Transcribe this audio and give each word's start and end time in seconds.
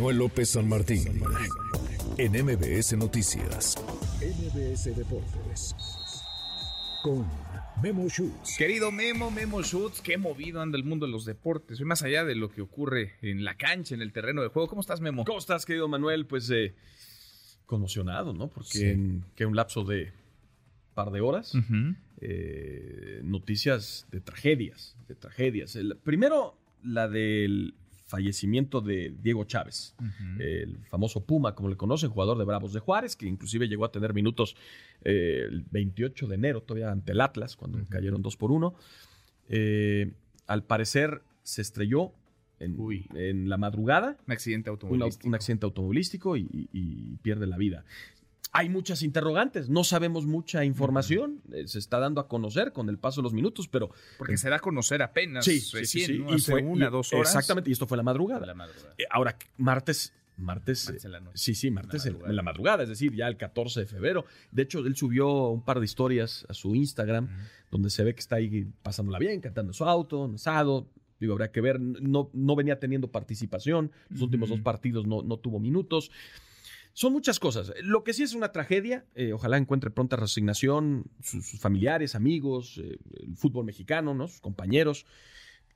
Manuel 0.00 0.16
López 0.16 0.48
San 0.48 0.66
Martín 0.66 1.20
en 2.16 2.32
MBS 2.32 2.96
Noticias. 2.96 3.74
MBS 4.22 4.96
Deportes 4.96 5.76
con 7.02 7.26
Memo 7.82 8.08
Schutz. 8.08 8.56
Querido 8.56 8.90
Memo, 8.90 9.30
Memo 9.30 9.62
Schutz, 9.62 10.00
qué 10.00 10.16
movido 10.16 10.62
anda 10.62 10.78
el 10.78 10.84
mundo 10.84 11.04
de 11.04 11.12
los 11.12 11.26
deportes. 11.26 11.76
Soy 11.76 11.84
más 11.86 12.02
allá 12.02 12.24
de 12.24 12.34
lo 12.34 12.48
que 12.50 12.62
ocurre 12.62 13.16
en 13.20 13.44
la 13.44 13.58
cancha, 13.58 13.94
en 13.94 14.00
el 14.00 14.10
terreno 14.14 14.40
de 14.40 14.48
juego. 14.48 14.68
¿Cómo 14.68 14.80
estás, 14.80 15.02
Memo? 15.02 15.22
¿Cómo 15.26 15.38
estás, 15.38 15.66
querido 15.66 15.86
Manuel? 15.86 16.24
Pues 16.24 16.48
eh, 16.48 16.74
conmocionado, 17.66 18.32
¿no? 18.32 18.48
Porque 18.48 18.78
Sí. 18.78 18.84
en 18.86 19.26
que 19.36 19.44
un 19.44 19.54
lapso 19.54 19.84
de 19.84 20.14
par 20.94 21.10
de 21.10 21.20
horas, 21.20 21.52
eh, 22.22 23.20
noticias 23.22 24.06
de 24.10 24.22
tragedias, 24.22 24.96
de 25.08 25.14
tragedias. 25.14 25.76
El- 25.76 25.98
primero, 25.98 26.56
la 26.82 27.06
del 27.06 27.74
fallecimiento 28.10 28.80
de 28.80 29.14
Diego 29.22 29.44
Chávez, 29.44 29.94
el 30.40 30.78
famoso 30.90 31.24
Puma, 31.24 31.54
como 31.54 31.68
le 31.68 31.76
conocen, 31.76 32.10
jugador 32.10 32.36
de 32.38 32.44
Bravos 32.44 32.72
de 32.72 32.80
Juárez, 32.80 33.14
que 33.16 33.26
inclusive 33.26 33.68
llegó 33.68 33.84
a 33.84 33.92
tener 33.92 34.12
minutos 34.12 34.56
eh, 35.04 35.46
el 35.48 35.64
28 35.70 36.26
de 36.26 36.34
enero, 36.34 36.60
todavía 36.62 36.90
ante 36.90 37.12
el 37.12 37.20
Atlas, 37.20 37.56
cuando 37.56 37.78
cayeron 37.88 38.20
dos 38.20 38.36
por 38.36 38.50
uno. 38.50 38.74
Eh, 39.48 40.12
al 40.46 40.64
parecer 40.64 41.22
se 41.42 41.62
estrelló 41.62 42.12
en, 42.58 43.48
la 43.48 43.56
madrugada, 43.56 44.18
Un 44.26 44.32
accidente 44.32 44.68
un, 44.70 44.74
automovilístico. 44.74 45.28
un 45.28 45.34
accidente 45.34 45.64
automovilístico 45.64 46.36
y, 46.36 46.42
y- 46.52 46.68
y 46.72 47.16
pierde 47.22 47.46
la 47.46 47.56
vida. 47.56 47.84
Hay 48.52 48.68
muchas 48.68 49.02
interrogantes, 49.02 49.68
no 49.68 49.84
sabemos 49.84 50.26
mucha 50.26 50.64
información, 50.64 51.40
eh, 51.52 51.68
se 51.68 51.78
está 51.78 52.00
dando 52.00 52.20
a 52.20 52.26
conocer 52.26 52.72
con 52.72 52.88
el 52.88 52.98
paso 52.98 53.20
de 53.20 53.24
los 53.24 53.32
minutos, 53.32 53.68
pero 53.68 53.90
Porque 54.18 54.36
se 54.36 54.50
da 54.50 54.56
a 54.56 54.58
conocer 54.60 55.02
apenas 55.02 55.44
sí, 55.44 55.60
recién, 55.72 56.06
sí, 56.06 56.12
sí, 56.14 56.18
¿no? 56.18 56.32
y 56.32 56.34
Hace 56.34 56.50
fue- 56.52 56.62
una, 56.62 56.88
y- 56.88 56.90
dos 56.90 57.12
horas. 57.12 57.28
Exactamente, 57.28 57.70
y 57.70 57.74
esto 57.74 57.86
fue 57.86 57.96
la 57.96 58.02
madrugada. 58.02 58.44
La 58.46 58.54
madrugada. 58.54 58.94
Eh, 58.98 59.04
Ahora, 59.08 59.36
martes, 59.56 60.12
martes, 60.36 60.86
Martes 60.86 61.04
en 61.04 61.12
la 61.12 61.20
noche. 61.20 61.38
sí, 61.38 61.54
sí, 61.54 61.70
martes 61.70 62.06
en, 62.06 62.18
la 62.34 62.42
madrugada, 62.42 62.82
es 62.82 62.88
decir, 62.88 63.14
ya 63.14 63.28
el 63.28 63.36
14 63.36 63.80
de 63.80 63.86
febrero. 63.86 64.24
De 64.50 64.62
hecho, 64.62 64.80
él 64.80 64.96
subió 64.96 65.48
un 65.50 65.64
par 65.64 65.78
de 65.78 65.84
historias 65.84 66.44
a 66.48 66.54
su 66.54 66.74
Instagram, 66.74 67.28
donde 67.70 67.88
se 67.90 68.02
ve 68.02 68.14
que 68.14 68.20
está 68.20 68.36
ahí 68.36 68.66
pasándola 68.82 69.18
bien, 69.20 69.40
cantando 69.40 69.72
su 69.72 69.84
auto, 69.84 70.24
en 70.24 70.34
asado. 70.34 70.88
Digo, 71.20 71.34
habrá 71.34 71.52
que 71.52 71.60
ver, 71.60 71.78
no, 71.78 72.30
no 72.32 72.56
venía 72.56 72.80
teniendo 72.80 73.12
participación, 73.12 73.92
los 74.08 74.22
últimos 74.22 74.48
dos 74.48 74.60
partidos 74.60 75.06
no, 75.06 75.22
no 75.22 75.36
tuvo 75.36 75.60
minutos. 75.60 76.10
Son 76.92 77.12
muchas 77.12 77.38
cosas. 77.38 77.72
Lo 77.82 78.04
que 78.04 78.12
sí 78.12 78.22
es 78.22 78.34
una 78.34 78.52
tragedia, 78.52 79.04
eh, 79.14 79.32
ojalá 79.32 79.56
encuentre 79.56 79.90
pronta 79.90 80.16
resignación, 80.16 81.04
sus, 81.22 81.46
sus 81.46 81.60
familiares, 81.60 82.14
amigos, 82.14 82.80
eh, 82.82 82.98
el 83.22 83.36
fútbol 83.36 83.64
mexicano, 83.64 84.14
¿no? 84.14 84.28
sus 84.28 84.40
compañeros. 84.40 85.06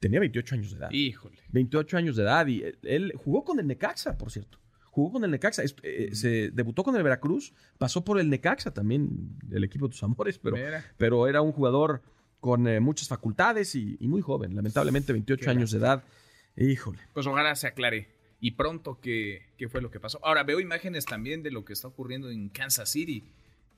Tenía 0.00 0.20
28 0.20 0.54
años 0.56 0.70
de 0.72 0.78
edad. 0.78 0.90
Híjole. 0.90 1.38
28 1.50 1.96
años 1.96 2.16
de 2.16 2.24
edad 2.24 2.46
y 2.46 2.62
él, 2.82 3.12
jugó 3.16 3.44
con 3.44 3.58
el 3.58 3.66
Necaxa, 3.66 4.18
por 4.18 4.30
cierto. 4.30 4.58
Jugó 4.90 5.12
con 5.12 5.24
el 5.24 5.30
Necaxa, 5.30 5.62
eh, 5.82 6.10
se 6.12 6.50
debutó 6.50 6.84
con 6.84 6.94
el 6.94 7.02
Veracruz, 7.02 7.54
pasó 7.78 8.04
por 8.04 8.20
el 8.20 8.28
Necaxa 8.28 8.72
también, 8.72 9.38
el 9.50 9.64
equipo 9.64 9.86
de 9.86 9.92
tus 9.92 10.02
amores, 10.02 10.38
pero, 10.38 10.56
Mira. 10.56 10.84
pero 10.98 11.26
era 11.26 11.40
un 11.40 11.52
jugador 11.52 12.02
con 12.38 12.68
eh, 12.68 12.80
muchas 12.80 13.08
facultades 13.08 13.74
y, 13.74 13.96
y 13.98 14.06
muy 14.06 14.20
joven, 14.20 14.54
lamentablemente 14.54 15.12
28 15.12 15.42
Qué 15.42 15.50
años 15.50 15.70
de 15.70 15.78
edad. 15.78 16.04
Híjole. 16.56 16.98
Pues 17.12 17.26
ojalá 17.26 17.56
se 17.56 17.66
aclare. 17.66 18.08
Y 18.40 18.52
pronto 18.52 18.98
qué, 19.00 19.42
qué 19.56 19.68
fue 19.68 19.80
lo 19.80 19.90
que 19.90 20.00
pasó. 20.00 20.18
Ahora 20.24 20.42
veo 20.42 20.60
imágenes 20.60 21.04
también 21.06 21.42
de 21.42 21.50
lo 21.50 21.64
que 21.64 21.72
está 21.72 21.88
ocurriendo 21.88 22.30
en 22.30 22.48
Kansas 22.50 22.90
City. 22.90 23.24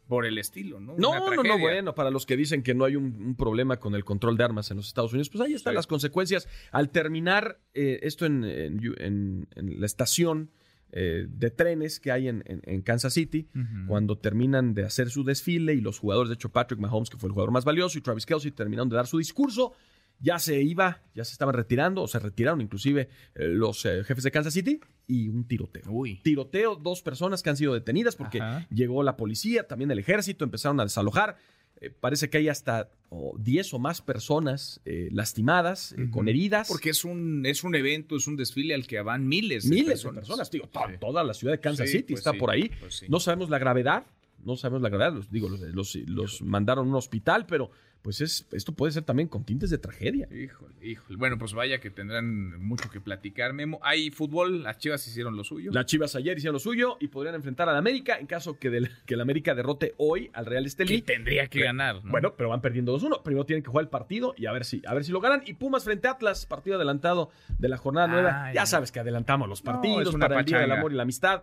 Por 0.09 0.25
el 0.25 0.39
estilo, 0.39 0.79
¿no? 0.79 0.95
No, 0.97 1.19
no, 1.35 1.43
no, 1.43 1.59
bueno, 1.59 1.93
para 1.97 2.13
los 2.13 2.27
que 2.27 2.37
dicen 2.37 2.63
que 2.63 2.75
no 2.75 2.85
hay 2.85 2.95
un, 2.95 3.07
un 3.21 3.35
problema 3.35 3.81
con 3.81 3.93
el 3.97 4.05
control 4.05 4.37
de 4.37 4.45
armas 4.45 4.71
en 4.71 4.77
los 4.77 4.87
Estados 4.87 5.13
Unidos, 5.13 5.29
pues 5.31 5.43
ahí 5.43 5.53
están 5.53 5.73
Sí. 5.73 5.75
las 5.75 5.89
consecuencias. 5.89 6.47
Al 6.71 6.91
terminar 6.91 7.59
eh, 7.75 7.99
esto 8.03 8.25
en, 8.25 8.45
en- 8.45 9.49
la 9.57 9.85
estación 9.85 10.53
eh, 10.93 11.27
de 11.29 11.51
trenes 11.51 11.99
que 11.99 12.13
hay 12.13 12.29
en, 12.29 12.43
Kansas 12.83 13.15
City, 13.15 13.49
cuando 13.89 14.17
terminan 14.17 14.75
de 14.75 14.85
hacer 14.85 15.11
su 15.11 15.25
desfile 15.25 15.75
y 15.75 15.81
los 15.81 15.99
jugadores, 15.99 16.29
de 16.29 16.35
hecho 16.35 16.51
Patrick 16.53 16.79
Mahomes, 16.79 17.11
que 17.11 17.17
fue 17.17 17.27
el 17.27 17.33
jugador 17.33 17.51
más 17.51 17.65
valioso, 17.65 17.99
y 17.99 18.01
Travis 18.01 18.27
Kelsey 18.27 18.53
terminaron 18.53 18.89
de 18.89 18.95
dar 18.95 19.09
su 19.09 19.19
discurso, 19.19 19.73
ya 20.21 20.39
se 20.39 20.63
iba, 20.63 21.03
ya 21.15 21.25
se 21.25 21.33
estaban 21.33 21.55
retirando, 21.55 22.03
o 22.03 22.09
se 22.09 22.19
retiraron 22.19 22.61
inclusive 22.61 23.09
eh, 23.35 23.45
los 23.49 23.85
eh, 23.85 24.03
jefes 24.05 24.25
de 24.25 24.31
Kansas 24.31 24.55
City, 24.55 24.81
y 25.09 25.29
un 25.29 25.47
tiroteo 25.47 25.85
Uy. 25.89 26.17
tiroteo, 26.23 26.75
dos 26.77 27.01
personas 27.03 27.43
que 27.43 27.51
han 27.51 27.57
sido 27.57 27.75
detenidas 27.75 28.17
porque 28.17 28.41
Ajá. 28.41 28.67
llegó 28.71 29.03
la 29.03 29.17
policía, 29.17 29.67
también 29.67 29.91
el 29.91 29.99
ejército, 29.99 30.45
empezaron 30.45 30.81
a 30.81 30.85
desalojar. 30.85 31.37
Eh, 31.81 31.91
parece 31.91 32.31
que 32.31 32.39
hay 32.39 32.49
hasta 32.49 32.91
oh, 33.11 33.37
10 33.39 33.75
o 33.75 33.79
más 33.79 34.01
personas 34.01 34.81
eh, 34.87 35.11
lastimadas, 35.13 35.93
eh, 35.93 36.09
con 36.11 36.27
heridas. 36.29 36.67
Porque 36.69 36.89
es 36.91 37.05
un, 37.05 37.45
es 37.45 37.65
un 37.65 37.75
evento, 37.75 38.17
es 38.17 38.27
un 38.27 38.35
desfile 38.37 38.75
al 38.75 38.87
que 38.87 38.99
van 39.03 39.29
miles 39.29 39.65
de 39.65 39.71
miles 39.75 39.89
personas. 39.91 40.15
de 40.15 40.21
personas, 40.23 40.51
digo, 40.51 40.67
to- 40.69 40.81
Sí. 40.89 40.95
toda 40.99 41.23
la 41.23 41.35
ciudad 41.35 41.53
de 41.53 41.61
Kansas 41.61 41.91
Sí, 41.91 41.99
City 41.99 42.15
pues 42.15 42.21
está 42.21 42.33
sí, 42.33 42.39
por 42.39 42.51
ahí. 42.51 42.71
pues 42.81 42.95
sí. 42.97 43.07
No 43.11 43.21
sabemos 43.21 43.51
la 43.51 43.59
gravedad, 43.59 44.07
no 44.47 44.57
sabemos 44.57 44.81
la 44.83 44.89
gravedad, 44.89 45.13
los, 45.13 45.31
digo, 45.31 45.49
los, 45.49 45.61
los- 45.61 45.95
los 46.07 46.43
mandaron 46.43 46.87
a 46.87 46.91
un 46.91 46.95
hospital, 46.97 47.45
pero 47.47 47.71
pues 48.03 48.21
es, 48.21 48.47
esto 48.53 48.73
puede 48.73 48.93
ser 48.93 49.03
también 49.03 49.27
con 49.29 49.43
tintes 49.45 49.69
de 49.69 49.79
tragedia. 49.79 50.29
Híjole, 50.33 50.75
híjole. 50.81 51.17
Bueno, 51.19 51.39
pues 51.39 51.55
vaya 51.55 51.81
que 51.81 51.91
tendrán 51.91 52.57
mucho 52.63 52.89
que 52.89 53.01
platicar, 53.01 53.53
Memo. 53.53 53.81
Hay 53.83 54.13
fútbol, 54.13 54.63
las 54.63 54.79
Chivas 54.79 55.05
hicieron 55.09 55.37
lo 55.37 55.43
suyo. 55.43 55.73
Las 55.73 55.87
Chivas 55.87 56.15
ayer 56.15 56.37
hicieron 56.37 56.53
lo 56.53 56.59
suyo 56.61 56.99
y 57.01 57.09
podrían 57.09 57.35
enfrentar 57.35 57.69
al 57.69 57.75
América 57.75 58.17
en 58.21 58.29
caso 58.29 58.61
que, 58.61 58.71
del- 58.71 58.91
que 59.07 59.15
el 59.15 59.21
América 59.23 59.57
derrote 59.57 59.95
hoy 59.99 60.31
al 60.35 60.47
Real 60.47 60.65
Estelí. 60.67 61.03
tendría 61.03 61.49
que 61.49 61.61
ganar, 61.65 62.05
¿no? 62.05 62.13
Bueno, 62.13 62.35
pero 62.37 62.49
van 62.51 62.61
perdiendo 62.61 62.97
2-1. 62.97 63.25
Primero 63.25 63.45
tienen 63.45 63.65
que 63.65 63.71
jugar 63.71 63.83
el 63.87 63.91
partido 63.91 64.35
y 64.37 64.47
a 64.47 64.53
ver 64.53 64.65
si, 64.65 64.83
a 64.87 64.95
ver 64.95 65.03
si 65.05 65.11
lo 65.11 65.21
ganan. 65.21 65.43
Y 65.45 65.55
Pumas 65.55 65.83
frente 65.83 66.07
a 66.07 66.13
Atlas, 66.13 66.47
partido 66.47 66.77
adelantado 66.77 67.31
de 67.59 67.69
la 67.69 67.77
jornada 67.77 68.07
Ah, 68.07 68.13
nueva. 68.13 68.31
Ya 68.51 68.61
ya. 68.63 68.67
sabes 68.67 68.93
que 68.93 69.01
adelantamos 69.01 69.49
los 69.49 69.65
No, 69.65 69.73
partidos 69.73 70.07
es 70.11 70.15
una 70.15 70.29
para 70.29 70.39
el 70.41 70.47
Día 70.47 70.61
del. 70.61 70.71
Amor 70.71 70.93
y 70.93 70.95
la 70.95 71.03
Amistad. 71.03 71.43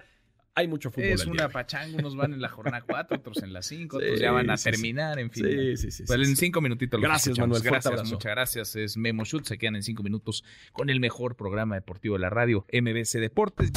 Hay 0.55 0.67
mucho 0.67 0.91
fútbol. 0.91 1.07
es 1.09 1.25
una 1.25 1.49
pachanga, 1.49 1.97
unos 1.97 2.15
van 2.15 2.33
en 2.33 2.41
la 2.41 2.49
jornada 2.49 2.83
4, 2.87 3.17
otros 3.17 3.41
en 3.41 3.53
la 3.53 3.63
5, 3.63 3.97
otros 3.97 4.19
ya 4.19 4.31
van 4.31 4.51
a 4.51 4.57
sí, 4.57 4.63
sí. 4.65 4.71
terminar, 4.71 5.17
en 5.17 5.31
fin. 5.31 5.45
Sí, 5.45 5.77
sí, 5.77 5.91
sí, 5.91 6.03
Pues 6.05 6.19
sí, 6.19 6.29
en 6.29 6.35
sí. 6.35 6.45
5 6.45 6.61
minutitos 6.61 6.99
los 6.99 7.09
Gracias, 7.09 7.27
escuchamos. 7.29 7.63
Manuel, 7.63 7.81
Gracias, 7.81 8.11
muchas 8.11 8.31
gracias. 8.31 8.75
Es 8.75 8.95
Memo 8.97 9.25
Shoot. 9.25 9.45
Se 9.45 9.57
quedan 9.57 9.75
en 9.77 9.83
5 9.83 10.03
minutos 10.03 10.43
con 10.71 10.89
el 10.91 10.99
mejor 10.99 11.35
programa 11.35 11.73
deportivo 11.75 12.15
de 12.15 12.21
la 12.21 12.29
radio, 12.29 12.67
MBC 12.71 13.19
Deportes. 13.19 13.71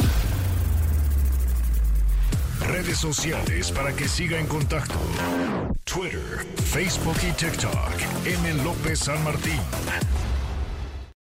Redes 2.68 2.98
sociales 2.98 3.70
para 3.72 3.94
que 3.94 4.06
siga 4.08 4.38
en 4.38 4.46
contacto: 4.46 4.94
Twitter, 5.84 6.20
Facebook 6.64 7.16
y 7.26 7.32
TikTok. 7.32 7.90
M. 8.26 8.64
López 8.64 8.98
San 8.98 9.22
Martín. 9.24 9.60